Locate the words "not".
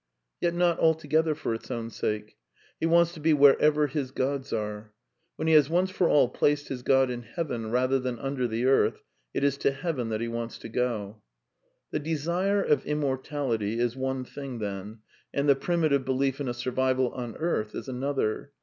0.55-0.79